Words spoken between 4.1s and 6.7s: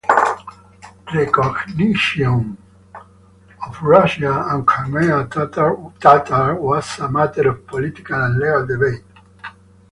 and Crimean Tatar